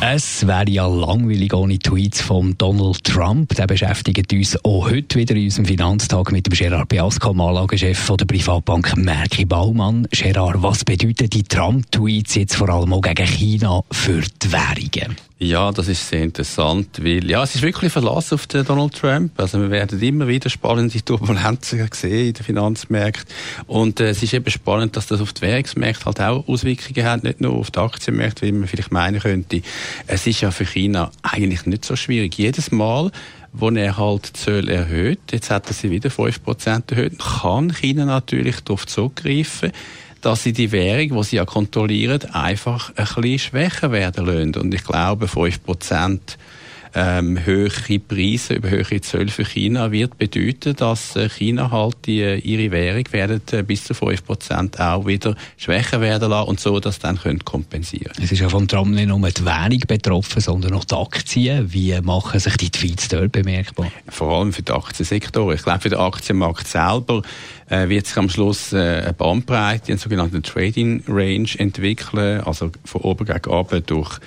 es 0.00 0.46
wäre 0.46 0.68
ja 0.68 0.86
langweilig 0.86 1.54
ohne 1.54 1.78
Tweets 1.78 2.20
von 2.20 2.56
Donald 2.58 3.02
Trump. 3.02 3.54
Der 3.54 3.66
beschäftigt 3.66 4.32
uns 4.32 4.62
auch 4.64 4.90
heute 4.90 5.18
wieder 5.18 5.34
in 5.34 5.44
unserem 5.44 5.64
Finanztag 5.64 6.32
mit 6.32 6.46
dem 6.46 6.52
Gerard 6.52 6.88
Biasco, 6.88 7.30
Anlagechef 7.30 8.12
der 8.18 8.24
Privatbank 8.26 8.96
Merki 8.96 9.44
Baumann. 9.44 10.06
Gerard, 10.10 10.62
was 10.62 10.84
bedeuten 10.84 11.30
die 11.30 11.42
Trump-Tweets 11.42 12.34
jetzt 12.34 12.56
vor 12.56 12.68
allem 12.68 12.92
auch 12.92 13.00
gegen 13.00 13.26
China 13.26 13.82
für 13.90 14.20
die 14.20 14.52
Währungen? 14.52 15.16
Ja, 15.38 15.70
das 15.70 15.88
ist 15.88 16.08
sehr 16.08 16.22
interessant, 16.22 17.04
weil 17.04 17.30
ja, 17.30 17.42
es 17.42 17.54
ist 17.54 17.60
wirklich 17.60 17.92
Verlass 17.92 18.32
auf 18.32 18.46
den 18.46 18.64
Donald 18.64 18.94
Trump. 18.94 19.38
Also 19.38 19.60
wir 19.60 19.70
werden 19.70 20.00
immer 20.00 20.26
wieder 20.28 20.48
spannende 20.48 20.98
Turbulenzen 21.04 21.86
sehen 21.92 22.28
in 22.28 22.32
den 22.32 22.42
Finanzmärkten 22.42 23.34
und 23.66 24.00
äh, 24.00 24.08
es 24.08 24.22
ist 24.22 24.32
eben 24.32 24.50
spannend, 24.50 24.96
dass 24.96 25.08
das 25.08 25.20
auf 25.20 25.34
die 25.34 25.42
Währungsmärkte 25.42 26.06
halt 26.06 26.20
auch 26.22 26.48
Auswirkungen 26.48 27.04
hat, 27.04 27.22
nicht 27.22 27.42
nur 27.42 27.52
auf 27.52 27.70
die 27.70 27.78
Aktienmärkte, 27.78 28.46
wie 28.46 28.52
man 28.52 28.66
vielleicht 28.66 28.92
meinen 28.92 29.20
könnte. 29.20 29.60
Es 30.06 30.26
ist 30.26 30.40
ja 30.40 30.50
für 30.50 30.64
China 30.64 31.10
eigentlich 31.20 31.66
nicht 31.66 31.84
so 31.84 31.96
schwierig. 31.96 32.38
Jedes 32.38 32.70
Mal 32.70 33.10
wo 33.58 33.70
er 33.70 33.96
halt 33.96 34.26
Zölle 34.36 34.74
erhöht, 34.74 35.18
jetzt 35.32 35.50
hat 35.50 35.66
er 35.68 35.72
sie 35.72 35.90
wieder 35.90 36.10
5% 36.10 36.90
erhöht, 36.90 37.18
kann 37.18 37.72
China 37.72 38.04
natürlich 38.04 38.60
darauf 38.60 38.86
zurückgreifen, 38.86 39.72
dass 40.26 40.42
sie 40.42 40.52
die 40.52 40.72
Währung, 40.72 41.16
die 41.16 41.22
sie 41.22 41.36
ja 41.36 41.44
kontrollieren, 41.44 42.20
einfach 42.32 42.90
ein 42.96 43.04
bisschen 43.04 43.38
schwächer 43.38 43.92
werden 43.92 44.26
lassen. 44.26 44.56
Und 44.56 44.74
ich 44.74 44.82
glaube, 44.82 45.26
5% 45.26 46.18
ähm, 46.98 47.44
höhere 47.44 47.98
Preise 47.98 48.54
über 48.54 48.70
höhere 48.70 49.02
Zölle 49.02 49.28
für 49.28 49.44
China 49.44 49.92
wird 49.92 50.16
bedeuten, 50.16 50.74
dass 50.74 51.14
äh, 51.14 51.28
China 51.28 51.70
halt 51.70 51.96
die, 52.06 52.22
äh, 52.22 52.38
ihre 52.38 52.70
Währung 52.70 53.04
werden 53.12 53.42
äh, 53.52 53.62
bis 53.62 53.84
zu 53.84 53.92
5% 53.92 54.80
auch 54.80 55.06
wieder 55.06 55.36
schwächer 55.58 56.00
werden 56.00 56.30
lassen 56.30 56.48
und 56.48 56.58
so 56.58 56.80
das 56.80 56.98
dann 56.98 57.18
können 57.18 57.44
kompensieren. 57.44 58.14
Es 58.22 58.32
ist 58.32 58.40
ja 58.40 58.48
von 58.48 58.66
Trump 58.66 58.94
nicht 58.94 59.08
nur 59.08 59.20
die 59.28 59.44
Währung 59.44 59.80
betroffen, 59.86 60.40
sondern 60.40 60.72
auch 60.72 60.84
die 60.84 60.94
Aktien. 60.94 61.70
Wie 61.70 62.00
machen 62.00 62.40
sich 62.40 62.56
die 62.56 62.70
Tweets 62.70 63.08
dort 63.08 63.32
bemerkbar? 63.32 63.92
Vor 64.08 64.32
allem 64.38 64.54
für 64.54 64.62
die 64.62 64.72
Aktiensektoren. 64.72 65.54
Ich 65.54 65.64
glaube, 65.64 65.80
für 65.80 65.90
den 65.90 65.98
Aktienmarkt 65.98 66.66
selber 66.66 67.20
äh, 67.68 67.90
wird 67.90 68.06
sich 68.06 68.16
am 68.16 68.30
Schluss 68.30 68.72
äh, 68.72 69.02
eine 69.02 69.12
Bandbreite, 69.12 69.92
eine 69.92 69.98
sogenannte 69.98 70.40
Trading 70.40 71.02
Range 71.06 71.50
entwickeln, 71.58 72.40
also 72.40 72.70
von 72.86 73.02
oben 73.02 73.26
gegen 73.26 73.50
unten 73.50 73.84
durch 73.84 74.18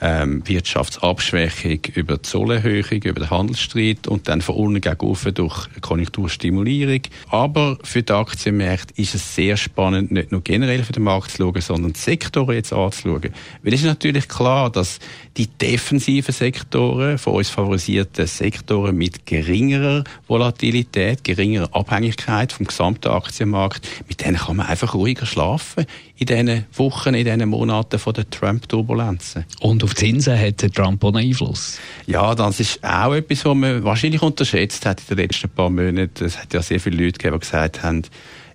ähm, 0.00 0.46
Wirtschaftsabschwächung 0.46 1.80
über 1.94 2.22
Zollerhöhung, 2.22 3.02
über 3.02 3.20
den 3.20 3.30
Handelsstreit 3.30 4.06
und 4.06 4.28
dann 4.28 4.40
von 4.40 4.54
unten 4.54 4.80
gegen 4.80 5.34
durch 5.34 5.68
Konjunkturstimulierung. 5.80 7.00
Aber 7.28 7.78
für 7.82 8.02
die 8.02 8.12
Aktienmärkte 8.12 9.00
ist 9.00 9.14
es 9.14 9.34
sehr 9.34 9.56
spannend, 9.56 10.10
nicht 10.10 10.32
nur 10.32 10.42
generell 10.42 10.84
für 10.84 10.92
den 10.92 11.02
Markt 11.02 11.32
zu 11.32 11.38
schauen, 11.38 11.60
sondern 11.60 11.92
die 11.92 11.98
Sektoren 11.98 12.54
jetzt 12.54 12.72
anzuschauen. 12.72 13.30
Weil 13.62 13.74
es 13.74 13.80
ist 13.80 13.86
natürlich 13.86 14.28
klar, 14.28 14.70
dass 14.70 14.98
die 15.36 15.46
defensiven 15.46 16.34
Sektoren, 16.34 17.18
von 17.18 17.34
uns 17.34 17.48
favorisierten 17.48 18.26
Sektoren 18.26 18.96
mit 18.96 19.26
geringerer 19.26 20.04
Volatilität, 20.26 21.24
geringerer 21.24 21.74
Abhängigkeit 21.74 22.52
vom 22.52 22.66
gesamten 22.66 23.08
Aktienmarkt, 23.08 23.86
mit 24.08 24.24
denen 24.24 24.36
kann 24.36 24.56
man 24.56 24.66
einfach 24.66 24.94
ruhiger 24.94 25.26
schlafen 25.26 25.86
in 26.16 26.26
diesen 26.26 26.66
Wochen, 26.74 27.14
in 27.14 27.24
diesen 27.24 27.48
Monaten 27.48 27.98
von 27.98 28.12
der 28.12 28.28
Trump-Turbulenzen. 28.28 29.44
Und 29.60 29.84
auf 29.88 29.94
Zinsen 29.94 30.38
hat 30.38 30.58
Trump 30.74 31.02
auch 31.02 31.14
einen 31.14 31.28
Einfluss? 31.28 31.78
Ja, 32.06 32.34
das 32.34 32.60
ist 32.60 32.84
auch 32.84 33.14
etwas, 33.14 33.44
was 33.46 33.54
man 33.54 33.82
wahrscheinlich 33.84 34.20
unterschätzt 34.20 34.84
hat 34.84 35.00
in 35.00 35.16
den 35.16 35.24
letzten 35.24 35.48
paar 35.48 35.70
Monaten. 35.70 36.26
Es 36.26 36.38
hat 36.38 36.52
ja 36.52 36.60
sehr 36.60 36.78
viele 36.78 37.02
Leute 37.04 37.18
gegeben, 37.18 37.36
die 37.36 37.40
gesagt 37.40 37.82
haben, 37.82 38.02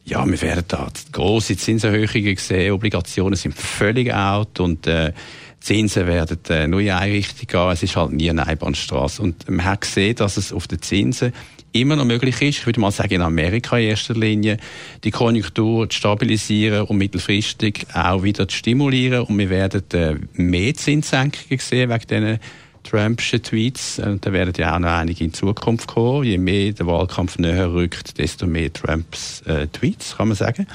ja, 0.05 0.23
wir 0.29 0.41
werden 0.41 0.65
da 0.67 0.89
grosse 1.11 1.57
Zinserhöhungen 1.57 2.37
sehen, 2.37 2.73
Obligationen 2.73 3.35
sind 3.35 3.55
völlig 3.55 4.13
out 4.13 4.59
und 4.59 4.85
äh, 4.85 5.13
Zinsen 5.59 6.05
werden 6.05 6.37
äh, 6.49 6.67
nur 6.67 6.81
in 6.81 6.91
eine 6.91 7.13
Richtung 7.13 7.47
gehen. 7.47 7.71
Es 7.71 7.81
ist 7.81 7.95
halt 7.95 8.11
nie 8.11 8.29
eine 8.29 8.45
Einbahnstraße. 8.45 9.21
Und 9.21 9.49
man 9.49 9.65
hat 9.65 9.81
gesehen, 9.81 10.15
dass 10.15 10.37
es 10.37 10.53
auf 10.53 10.67
den 10.67 10.81
Zinsen 10.81 11.33
immer 11.73 11.95
noch 11.95 12.05
möglich 12.05 12.41
ist, 12.41 12.59
ich 12.59 12.65
würde 12.65 12.79
mal 12.79 12.91
sagen 12.91 13.15
in 13.15 13.21
Amerika 13.21 13.77
in 13.77 13.89
erster 13.89 14.13
Linie, 14.13 14.57
die 15.03 15.11
Konjunktur 15.11 15.89
zu 15.89 15.97
stabilisieren 15.97 16.83
und 16.87 16.97
mittelfristig 16.97 17.87
auch 17.93 18.23
wieder 18.23 18.47
zu 18.47 18.55
stimulieren. 18.55 19.21
Und 19.25 19.37
wir 19.37 19.49
werden 19.49 19.83
äh, 19.93 20.15
mehr 20.33 20.73
Zinssenkungen 20.73 21.59
sehen 21.59 21.89
wegen 21.89 22.07
diesen 22.07 22.39
Trumpsche 22.83 23.41
Tweets. 23.41 23.99
Und 23.99 24.25
da 24.25 24.33
werden 24.33 24.53
ja 24.57 24.75
auch 24.75 24.79
noch 24.79 24.89
einige 24.89 25.23
in 25.23 25.33
Zukunft 25.33 25.87
kommen. 25.87 26.25
Je 26.25 26.37
mehr 26.37 26.73
der 26.73 26.85
Wahlkampf 26.85 27.39
näher 27.39 27.73
rückt, 27.73 28.17
desto 28.17 28.45
mehr 28.45 28.71
Trumps 28.71 29.41
äh, 29.41 29.67
Tweets, 29.67 30.17
kann 30.17 30.27
man 30.27 30.37
sagen. 30.37 30.67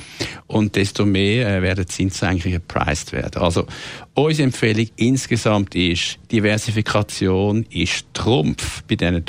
Und 0.47 0.75
desto 0.75 1.05
mehr 1.05 1.59
äh, 1.59 1.63
werden 1.63 1.87
Zinssenkungen 1.87 2.61
gepreist 2.61 3.13
werden. 3.13 3.43
Also, 3.43 3.67
unsere 4.15 4.47
Empfehlung 4.47 4.89
insgesamt 4.97 5.75
ist, 5.75 6.19
Diversifikation 6.33 7.67
ist 7.71 8.07
Trumpf 8.15 8.83
bei 8.85 8.97
diesen 8.97 9.25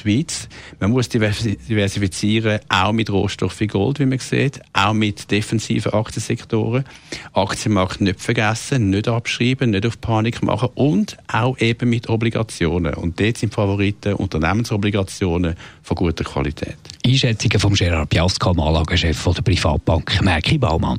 Tweets. 0.00 0.48
Man 0.78 0.90
muss 0.90 1.08
diversifizieren, 1.08 2.60
auch 2.68 2.92
mit 2.92 3.10
Rohstoff 3.10 3.58
wie 3.60 3.66
Gold, 3.66 3.98
wie 3.98 4.06
man 4.06 4.18
sieht, 4.18 4.60
auch 4.72 4.92
mit 4.92 5.30
defensiven 5.30 5.92
Aktiensektoren. 5.92 6.84
Aktienmarkt 7.32 8.00
nicht 8.00 8.20
vergessen, 8.20 8.90
nicht 8.90 9.08
abschreiben, 9.08 9.70
nicht 9.70 9.86
auf 9.86 10.00
Panik 10.00 10.42
machen 10.42 10.70
und 10.74 11.16
auch 11.28 11.58
eben 11.58 11.90
mit 11.90 12.08
Obligationen. 12.08 12.94
Und 12.94 13.20
dort 13.20 13.38
sind 13.38 13.54
Favoriten 13.54 14.14
Unternehmensobligationen 14.14 15.54
von 15.82 15.96
guter 15.96 16.24
Qualität. 16.24 16.76
Einschätzungen 17.06 17.58
von 17.58 17.74
Gerard 17.74 18.08
Piasco, 18.08 18.50
Anlagechef 18.50 19.24
der 19.24 19.42
Privatbank 19.42 20.22
Merki 20.22 20.58
Baumann. 20.58 20.98